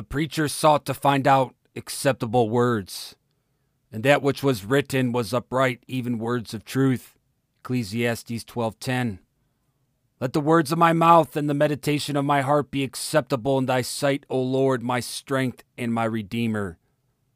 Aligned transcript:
The 0.00 0.04
preacher 0.04 0.48
sought 0.48 0.86
to 0.86 0.94
find 0.94 1.28
out 1.28 1.54
acceptable 1.76 2.48
words, 2.48 3.16
and 3.92 4.02
that 4.02 4.22
which 4.22 4.42
was 4.42 4.64
written 4.64 5.12
was 5.12 5.34
upright, 5.34 5.84
even 5.86 6.18
words 6.18 6.54
of 6.54 6.64
truth. 6.64 7.18
Ecclesiastes 7.58 8.44
12:10. 8.44 9.18
Let 10.18 10.32
the 10.32 10.40
words 10.40 10.72
of 10.72 10.78
my 10.78 10.94
mouth 10.94 11.36
and 11.36 11.50
the 11.50 11.54
meditation 11.54 12.16
of 12.16 12.24
my 12.24 12.40
heart 12.40 12.70
be 12.70 12.82
acceptable 12.82 13.58
in 13.58 13.66
thy 13.66 13.82
sight, 13.82 14.24
O 14.30 14.40
Lord, 14.40 14.82
my 14.82 15.00
strength 15.00 15.64
and 15.76 15.92
my 15.92 16.04
redeemer. 16.04 16.78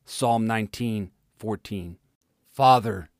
Psalm 0.06 0.46
19:14. 0.46 1.98
Father, 2.50 3.10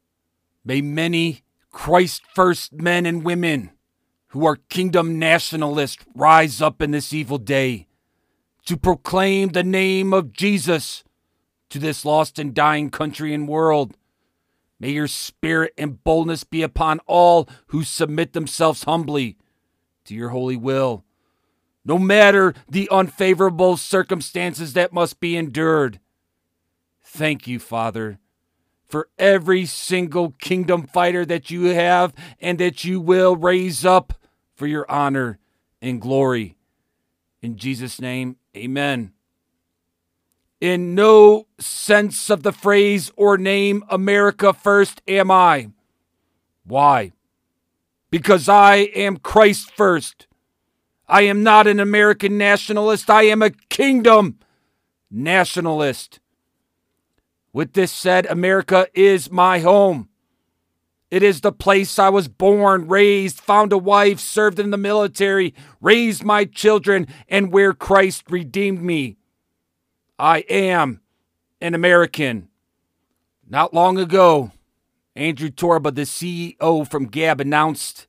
may 0.64 0.80
many 0.80 1.42
Christ 1.70 2.22
first 2.34 2.72
men 2.72 3.04
and 3.04 3.22
women 3.22 3.72
who 4.29 4.46
are 4.46 4.56
kingdom 4.56 5.18
nationalists 5.18 6.02
rise 6.14 6.62
up 6.62 6.80
in 6.80 6.92
this 6.92 7.12
evil 7.12 7.36
day 7.36 7.88
to 8.66 8.76
proclaim 8.76 9.50
the 9.50 9.62
name 9.62 10.12
of 10.12 10.32
Jesus 10.32 11.04
to 11.70 11.78
this 11.78 12.05
lost 12.05 12.38
and 12.38 12.55
dying 12.55 12.91
country 12.91 13.34
and 13.34 13.48
world. 13.48 13.96
May 14.80 14.91
your 14.91 15.09
spirit 15.09 15.72
and 15.77 16.02
boldness 16.02 16.45
be 16.45 16.62
upon 16.62 17.00
all 17.06 17.48
who 17.69 17.84
submit 17.84 18.32
themselves 18.32 18.84
humbly 18.84 19.36
to 20.05 20.14
your 20.14 20.30
holy 20.30 20.56
will, 20.56 21.05
no 21.84 21.98
matter 21.98 22.55
the 22.69 22.88
unfavorable 22.91 23.77
circumstances 23.77 24.72
that 24.74 24.92
must 24.92 25.20
be 25.20 25.36
endured. 25.36 26.00
Thank 27.02 27.46
you, 27.46 27.58
Father, 27.58 28.19
for 28.86 29.08
every 29.19 29.66
single 29.66 30.33
kingdom 30.33 30.86
fighter 30.86 31.24
that 31.24 31.50
you 31.50 31.64
have 31.66 32.12
and 32.41 32.58
that 32.58 32.84
you 32.84 33.00
will 33.00 33.36
raise 33.36 33.84
up 33.84 34.12
for 34.55 34.66
your 34.66 34.91
honor 34.91 35.38
and 35.80 36.00
glory. 36.00 36.56
In 37.41 37.56
Jesus' 37.56 38.00
name, 38.00 38.36
amen. 38.56 39.12
In 40.60 40.94
no 40.94 41.46
sense 41.58 42.30
of 42.30 42.42
the 42.42 42.52
phrase 42.52 43.10
or 43.16 43.36
name 43.36 43.84
America 43.88 44.52
first 44.52 45.02
am 45.06 45.30
I. 45.30 45.70
Why? 46.64 47.12
Because 48.11 48.48
I 48.48 48.77
am 48.94 49.19
Christ 49.19 49.72
first. 49.77 50.27
I 51.06 51.22
am 51.22 51.42
not 51.42 51.66
an 51.66 51.80
American 51.80 52.38
nationalist, 52.38 53.11
I 53.11 53.24
am 53.24 53.42
a 53.42 53.50
kingdom 53.50 54.38
nationalist. 55.11 56.20
With 57.52 57.74
this 57.74 57.92
said, 57.92 58.27
America 58.27 58.89
is 58.94 59.30
my 59.30 59.61
home. 59.61 60.08
It 61.15 61.23
is 61.23 61.43
the 61.43 61.53
place 61.53 61.97
I 61.97 62.09
was 62.09 62.27
born, 62.27 62.89
raised, 62.89 63.41
found 63.41 63.73
a 63.73 63.79
wife, 63.79 64.19
served 64.19 64.59
in 64.59 64.70
the 64.70 64.77
military, 64.77 65.55
raised 65.81 66.25
my 66.25 66.45
children, 66.45 67.07
and 67.29 67.53
where 67.53 67.73
Christ 67.73 68.25
redeemed 68.31 68.83
me. 68.83 69.17
I 70.19 70.39
am 70.51 71.03
an 71.61 71.73
American. 71.73 72.48
Not 73.48 73.73
long 73.73 73.97
ago, 73.97 74.51
Andrew 75.15 75.51
Torba, 75.51 75.95
the 75.95 76.03
CEO 76.03 76.91
from 76.91 77.07
Gab, 77.07 77.41
announced 77.41 78.09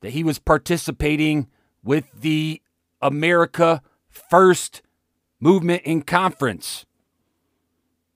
that 0.00 0.10
he 0.10 0.24
was 0.24 0.40
participating 0.40 1.46
with 1.84 2.06
the 2.20 2.60
America 3.00 3.80
First 4.08 4.82
movement 5.38 5.82
in 5.84 6.02
conference. 6.02 6.84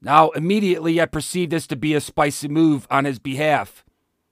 Now, 0.03 0.31
immediately 0.31 1.01
I 1.01 1.07
perceived 1.07 1.53
this 1.53 1.69
to 1.69 1.77
be 1.77 1.95
a 1.95 2.01
spicy 2.01 2.49
move 2.49 2.89
on 2.91 3.05
his 3.05 3.21
behalf. 3.21 3.85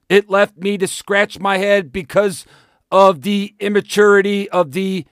It 0.09 0.29
left 0.29 0.57
me 0.57 0.77
to 0.77 0.87
scratch 0.87 1.39
my 1.39 1.57
head 1.57 1.91
because 1.91 2.45
of 2.91 3.21
the 3.21 3.55
immaturity 3.59 4.49
of 4.49 4.73
the 4.73 5.05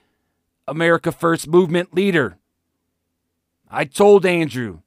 America 0.68 1.10
First 1.10 1.48
movement 1.48 1.94
leader. 1.94 2.38
I 3.68 3.84
told 3.84 4.26
Andrew, 4.26 4.80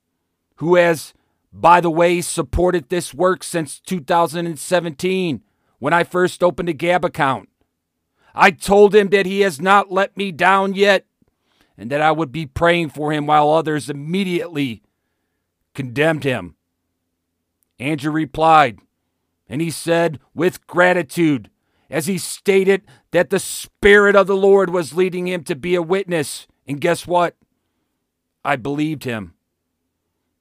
who 0.57 0.75
has, 0.75 1.13
by 1.51 1.81
the 1.81 1.89
way, 1.89 2.21
supported 2.21 2.89
this 2.89 3.13
work 3.13 3.43
since 3.43 3.79
2017 3.79 5.41
when 5.79 5.93
I 5.93 6.03
first 6.03 6.43
opened 6.43 6.69
a 6.69 6.73
Gab 6.73 7.03
account. 7.03 7.49
I 8.33 8.51
told 8.51 8.93
him 8.93 9.09
that 9.09 9.25
he 9.25 9.41
has 9.41 9.59
not 9.59 9.91
let 9.91 10.15
me 10.15 10.31
down 10.31 10.75
yet 10.75 11.05
and 11.77 11.89
that 11.89 12.01
I 12.01 12.11
would 12.11 12.31
be 12.31 12.45
praying 12.45 12.89
for 12.89 13.11
him 13.11 13.25
while 13.25 13.49
others 13.49 13.89
immediately 13.89 14.83
condemned 15.73 16.23
him. 16.23 16.55
Andrew 17.79 18.11
replied, 18.11 18.79
and 19.47 19.61
he 19.61 19.71
said 19.71 20.19
with 20.33 20.65
gratitude, 20.67 21.49
as 21.89 22.07
he 22.07 22.17
stated 22.17 22.81
that 23.11 23.29
the 23.29 23.39
Spirit 23.39 24.15
of 24.15 24.27
the 24.27 24.35
Lord 24.35 24.69
was 24.71 24.93
leading 24.93 25.27
him 25.27 25.43
to 25.43 25.55
be 25.55 25.75
a 25.75 25.81
witness. 25.81 26.47
And 26.67 26.81
guess 26.81 27.05
what? 27.05 27.35
I 28.43 28.55
believed 28.55 29.03
him. 29.03 29.35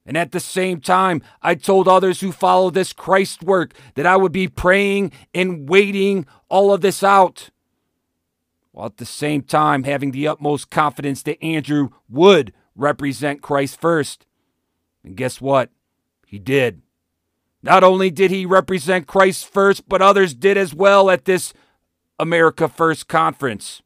And 0.06 0.16
at 0.16 0.32
the 0.32 0.40
same 0.40 0.80
time, 0.80 1.22
I 1.42 1.54
told 1.54 1.88
others 1.88 2.20
who 2.20 2.32
follow 2.32 2.70
this 2.70 2.92
Christ 2.92 3.42
work 3.42 3.72
that 3.94 4.06
I 4.06 4.16
would 4.16 4.32
be 4.32 4.48
praying 4.48 5.12
and 5.34 5.68
waiting 5.68 6.26
all 6.48 6.72
of 6.72 6.82
this 6.82 7.02
out. 7.02 7.50
While 8.72 8.86
at 8.86 8.96
the 8.98 9.06
same 9.06 9.42
time 9.42 9.84
having 9.84 10.10
the 10.10 10.28
utmost 10.28 10.70
confidence 10.70 11.22
that 11.22 11.42
Andrew 11.42 11.90
would 12.08 12.52
represent 12.74 13.40
Christ 13.40 13.80
first. 13.80 14.26
And 15.02 15.16
guess 15.16 15.40
what? 15.40 15.70
He 16.26 16.38
did. 16.38 16.82
Not 17.64 17.82
only 17.82 18.10
did 18.10 18.30
he 18.30 18.44
represent 18.44 19.06
Christ 19.06 19.46
first, 19.46 19.88
but 19.88 20.02
others 20.02 20.34
did 20.34 20.58
as 20.58 20.74
well 20.74 21.08
at 21.08 21.24
this 21.24 21.54
America 22.18 22.68
First 22.68 23.08
conference. 23.08 23.80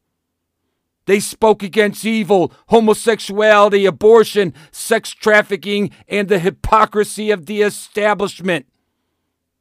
They 1.06 1.20
spoke 1.20 1.62
against 1.62 2.04
evil, 2.04 2.52
homosexuality, 2.66 3.86
abortion, 3.86 4.52
sex 4.72 5.10
trafficking, 5.12 5.92
and 6.08 6.28
the 6.28 6.40
hypocrisy 6.40 7.30
of 7.30 7.46
the 7.46 7.62
establishment, 7.62 8.66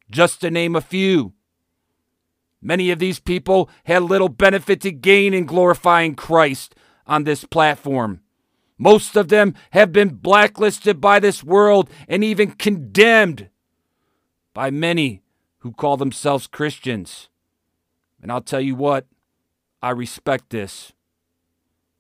just 0.10 0.42
to 0.42 0.50
name 0.50 0.76
a 0.76 0.82
few. 0.82 1.34
Many 2.60 2.90
of 2.90 2.98
these 2.98 3.20
people 3.20 3.70
had 3.84 4.02
little 4.02 4.30
benefit 4.30 4.82
to 4.82 4.92
gain 4.92 5.36
in 5.36 5.46
glorifying 5.46 6.16
Christ 6.16 6.74
on 7.06 7.24
this 7.24 7.46
platform. 7.46 8.22
Most 8.80 9.16
of 9.16 9.28
them 9.28 9.54
have 9.72 9.92
been 9.92 10.10
blacklisted 10.10 11.00
by 11.00 11.20
this 11.20 11.44
world 11.44 11.88
and 12.08 12.24
even 12.24 12.54
condemned 12.54 13.50
by 14.58 14.72
many 14.72 15.22
who 15.60 15.72
call 15.72 15.98
themselves 15.98 16.48
Christians. 16.48 17.30
And 18.20 18.32
I'll 18.32 18.42
tell 18.42 18.60
you 18.60 18.74
what, 18.74 19.06
I 19.84 19.92
respect 19.92 20.50
this. 20.50 20.94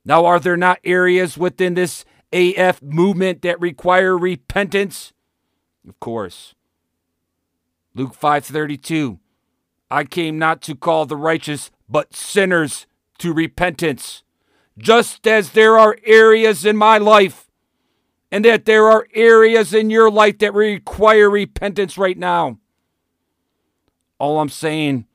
Now, 0.04 0.26
are 0.26 0.40
there 0.40 0.58
not 0.58 0.80
areas 0.84 1.38
within 1.38 1.76
this 1.76 2.04
AF 2.34 2.82
movement 2.82 3.44
that 3.44 3.62
require 3.62 4.18
repentance? 4.18 5.14
Of 5.88 6.00
course. 6.00 6.56
Luke 7.94 8.16
5:32 8.16 9.20
I 9.92 10.04
came 10.04 10.40
not 10.40 10.64
to 10.64 10.74
call 10.74 11.06
the 11.06 11.16
righteous 11.16 11.70
but 11.88 12.16
sinners 12.16 12.88
to 13.20 13.34
repentance. 13.34 14.24
Just 14.80 15.28
as 15.28 15.52
there 15.52 15.78
are 15.78 16.00
areas 16.04 16.66
in 16.66 16.76
my 16.76 16.98
life 16.98 17.47
and 18.32 18.44
that 18.46 18.66
there 18.66 18.86
are 18.86 19.08
areas 19.14 19.74
in 19.74 19.90
your 19.90 20.12
life 20.12 20.40
that 20.40 20.54
require 20.54 21.30
repentance 21.30 21.98
right 21.98 22.18
now. 22.18 22.58
All 24.20 24.40
I'm 24.40 24.50
saying, 24.50 25.06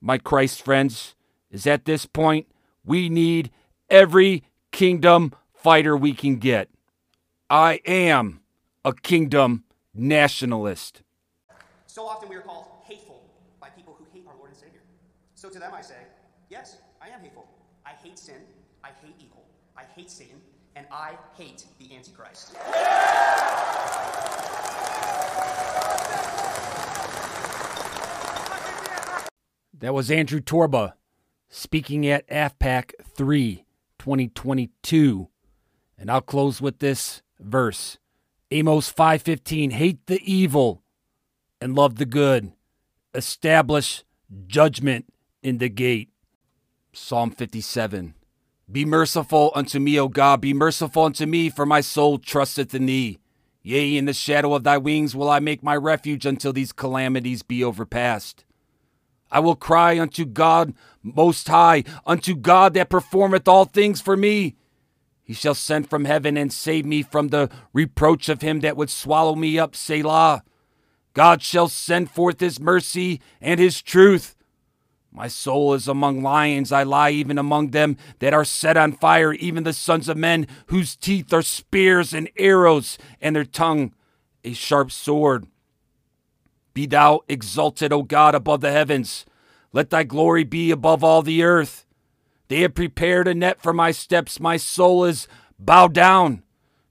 my 0.00 0.18
Christ 0.18 0.62
friends, 0.62 1.14
is 1.50 1.66
at 1.66 1.84
this 1.84 2.06
point, 2.06 2.46
we 2.84 3.08
need 3.08 3.50
every 3.90 4.44
kingdom 4.70 5.34
fighter 5.54 5.96
we 5.96 6.12
can 6.12 6.36
get. 6.36 6.68
I 7.50 7.80
am 7.86 8.40
a 8.84 8.94
kingdom 8.94 9.64
nationalist. 9.94 11.02
So 11.86 12.06
often 12.06 12.28
we 12.28 12.36
are 12.36 12.42
called 12.42 12.66
hateful 12.84 13.22
by 13.60 13.68
people 13.70 13.96
who 13.98 14.06
hate 14.12 14.26
our 14.26 14.34
Lord 14.36 14.50
and 14.50 14.58
Savior. 14.58 14.80
So 15.34 15.50
to 15.50 15.58
them 15.58 15.72
I 15.74 15.82
say, 15.82 15.98
yes, 16.48 16.78
I 17.00 17.08
am 17.08 17.20
hateful. 17.20 17.46
I 17.84 17.90
hate 17.90 18.18
sin. 18.18 18.36
I 18.82 18.88
hate 19.04 19.14
evil. 19.20 19.44
I 19.76 19.82
hate 19.94 20.10
Satan 20.10 20.40
and 20.76 20.86
I 20.90 21.16
hate 21.34 21.64
the 21.78 21.94
Antichrist. 21.94 22.54
That 29.78 29.94
was 29.94 30.10
Andrew 30.10 30.40
Torba 30.40 30.94
speaking 31.48 32.06
at 32.06 32.26
AFPAC 32.28 32.92
3 33.04 33.64
2022. 33.98 35.28
And 35.98 36.10
I'll 36.10 36.20
close 36.20 36.60
with 36.60 36.78
this 36.78 37.22
verse. 37.38 37.98
Amos 38.50 38.92
5:15 38.92 39.72
Hate 39.72 40.06
the 40.06 40.20
evil 40.24 40.82
and 41.60 41.74
love 41.74 41.96
the 41.96 42.06
good. 42.06 42.52
Establish 43.14 44.04
judgment 44.46 45.12
in 45.42 45.58
the 45.58 45.68
gate. 45.68 46.10
Psalm 46.92 47.30
57 47.30 48.14
be 48.72 48.86
merciful 48.86 49.52
unto 49.54 49.78
me, 49.78 50.00
O 50.00 50.08
God, 50.08 50.40
be 50.40 50.54
merciful 50.54 51.04
unto 51.04 51.26
me, 51.26 51.50
for 51.50 51.66
my 51.66 51.82
soul 51.82 52.18
trusteth 52.18 52.74
in 52.74 52.86
thee. 52.86 53.18
Yea, 53.62 53.96
in 53.98 54.06
the 54.06 54.14
shadow 54.14 54.54
of 54.54 54.64
thy 54.64 54.78
wings 54.78 55.14
will 55.14 55.28
I 55.28 55.38
make 55.38 55.62
my 55.62 55.76
refuge 55.76 56.24
until 56.24 56.54
these 56.54 56.72
calamities 56.72 57.42
be 57.42 57.62
overpast. 57.62 58.44
I 59.30 59.40
will 59.40 59.56
cry 59.56 59.98
unto 59.98 60.24
God 60.24 60.74
most 61.02 61.48
high, 61.48 61.84
unto 62.06 62.34
God 62.34 62.74
that 62.74 62.90
performeth 62.90 63.46
all 63.46 63.66
things 63.66 64.00
for 64.00 64.16
me. 64.16 64.56
He 65.22 65.34
shall 65.34 65.54
send 65.54 65.88
from 65.88 66.06
heaven 66.06 66.36
and 66.36 66.52
save 66.52 66.84
me 66.84 67.02
from 67.02 67.28
the 67.28 67.50
reproach 67.72 68.28
of 68.28 68.42
him 68.42 68.60
that 68.60 68.76
would 68.76 68.90
swallow 68.90 69.34
me 69.34 69.58
up, 69.58 69.76
Selah. 69.76 70.42
God 71.14 71.42
shall 71.42 71.68
send 71.68 72.10
forth 72.10 72.40
his 72.40 72.58
mercy 72.58 73.20
and 73.40 73.60
his 73.60 73.82
truth. 73.82 74.34
My 75.14 75.28
soul 75.28 75.74
is 75.74 75.86
among 75.86 76.22
lions. 76.22 76.72
I 76.72 76.84
lie 76.84 77.10
even 77.10 77.36
among 77.36 77.70
them 77.70 77.98
that 78.20 78.32
are 78.32 78.46
set 78.46 78.78
on 78.78 78.92
fire, 78.92 79.34
even 79.34 79.62
the 79.64 79.74
sons 79.74 80.08
of 80.08 80.16
men 80.16 80.46
whose 80.66 80.96
teeth 80.96 81.32
are 81.34 81.42
spears 81.42 82.14
and 82.14 82.30
arrows, 82.38 82.96
and 83.20 83.36
their 83.36 83.44
tongue 83.44 83.92
a 84.42 84.54
sharp 84.54 84.90
sword. 84.90 85.46
Be 86.72 86.86
thou 86.86 87.20
exalted, 87.28 87.92
O 87.92 88.02
God, 88.02 88.34
above 88.34 88.62
the 88.62 88.72
heavens. 88.72 89.26
Let 89.72 89.90
thy 89.90 90.02
glory 90.04 90.44
be 90.44 90.70
above 90.70 91.04
all 91.04 91.22
the 91.22 91.42
earth. 91.42 91.86
They 92.48 92.60
have 92.60 92.74
prepared 92.74 93.28
a 93.28 93.34
net 93.34 93.62
for 93.62 93.72
my 93.72 93.90
steps. 93.90 94.40
My 94.40 94.56
soul 94.56 95.04
is 95.04 95.28
bowed 95.58 95.92
down. 95.92 96.42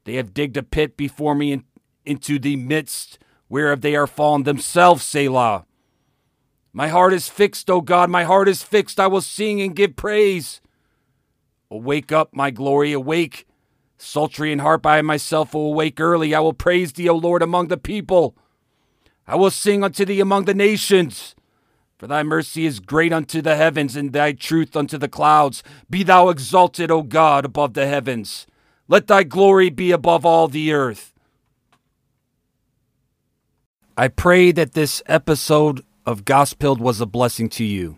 They 0.04 0.16
have 0.16 0.34
digged 0.34 0.58
a 0.58 0.64
pit 0.64 0.96
before 0.96 1.36
me 1.36 1.52
in, 1.52 1.64
into 2.06 2.40
the 2.40 2.56
midst 2.56 3.20
whereof 3.50 3.82
they 3.82 3.96
are 3.96 4.08
fallen 4.08 4.44
themselves, 4.44 5.04
Selah. 5.04 5.66
My 6.74 6.88
heart 6.88 7.14
is 7.14 7.28
fixed, 7.28 7.70
O 7.70 7.82
God, 7.82 8.10
my 8.10 8.24
heart 8.24 8.48
is 8.48 8.64
fixed. 8.64 9.00
I 9.00 9.08
will 9.08 9.22
sing 9.22 9.62
and 9.62 9.76
give 9.76 9.96
praise. 9.96 10.62
Awake 11.70 12.12
up, 12.12 12.34
my 12.34 12.52
glory, 12.52 12.94
awake. 12.94 13.46
Psaltery 13.98 14.52
and 14.52 14.62
harp, 14.62 14.86
I 14.86 15.02
myself 15.02 15.54
will 15.54 15.68
awake 15.68 16.00
early. 16.00 16.34
I 16.34 16.40
will 16.40 16.54
praise 16.54 16.94
thee, 16.94 17.10
O 17.10 17.16
Lord, 17.16 17.42
among 17.42 17.68
the 17.68 17.78
people. 17.78 18.36
I 19.28 19.36
will 19.36 19.52
sing 19.52 19.84
unto 19.84 20.06
thee 20.06 20.20
among 20.20 20.46
the 20.46 20.54
nations. 20.54 21.36
For 21.98 22.08
thy 22.08 22.24
mercy 22.24 22.66
is 22.66 22.80
great 22.80 23.14
unto 23.14 23.42
the 23.42 23.56
heavens, 23.56 23.96
and 23.96 24.12
thy 24.12 24.32
truth 24.32 24.76
unto 24.76 24.98
the 24.98 25.08
clouds. 25.08 25.62
Be 25.90 26.02
thou 26.04 26.30
exalted, 26.30 26.90
O 26.90 27.04
God, 27.04 27.46
above 27.46 27.76
the 27.76 27.86
heavens. 27.86 28.48
Let 28.88 29.08
thy 29.08 29.24
glory 29.24 29.70
be 29.70 29.92
above 29.92 30.26
all 30.26 30.48
the 30.48 30.74
earth. 30.74 31.14
I 33.96 34.08
pray 34.08 34.52
that 34.52 34.74
this 34.74 35.04
episode 35.06 35.86
of 36.06 36.26
Gospeled 36.26 36.80
was 36.80 37.02
a 37.02 37.06
blessing 37.06 37.50
to 37.50 37.64
you. 37.64 37.98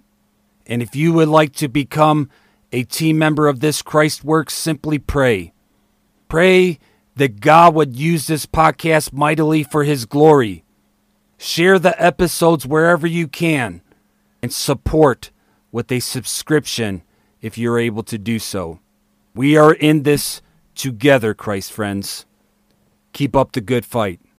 And 0.66 0.82
if 0.82 0.96
you 0.96 1.14
would 1.14 1.28
like 1.28 1.54
to 1.54 1.68
become 1.68 2.30
a 2.72 2.84
team 2.84 3.18
member 3.18 3.48
of 3.48 3.60
this 3.60 3.82
Christ 3.82 4.24
Works, 4.24 4.54
simply 4.54 5.00
pray. 5.00 5.54
Pray 6.28 6.80
that 7.16 7.40
God 7.40 7.76
would 7.76 7.96
use 7.96 8.28
this 8.28 8.46
podcast 8.46 9.14
mightily 9.14 9.64
for 9.64 9.84
his 9.84 10.06
glory. 10.06 10.64
Share 11.38 11.78
the 11.78 12.02
episodes 12.02 12.66
wherever 12.66 13.06
you 13.06 13.28
can 13.28 13.82
and 14.42 14.52
support 14.52 15.30
with 15.72 15.92
a 15.92 16.00
subscription 16.00 17.04
if 17.42 17.58
you're 17.58 17.80
able 17.80 18.04
to 18.04 18.18
do 18.18 18.40
so. 18.40 18.80
We 19.36 19.58
are 19.58 19.74
in 19.74 20.04
this 20.04 20.42
together, 20.76 21.34
Christ 21.34 21.72
friends. 21.72 22.26
Keep 23.12 23.36
up 23.36 23.52
the 23.52 23.62
good 23.62 23.86
fight. 23.86 24.20